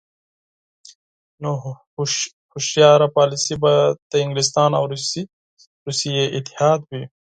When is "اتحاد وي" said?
6.37-7.03